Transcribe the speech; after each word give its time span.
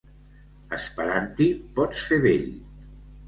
Esperant 0.77 1.29
t'hi 1.41 1.47
pots 1.77 2.01
fer 2.09 2.19
vell. 2.27 2.49